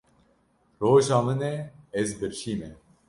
Roja 0.81 1.19
min 1.25 1.41
e 1.53 1.55
ez 1.99 2.09
birçî 2.21 2.53
me. 2.59 2.69